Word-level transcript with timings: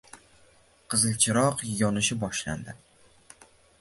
Qizil 0.93 1.19
chiroq 1.25 1.61
yonishni 1.81 2.17
boshladi 2.25 2.75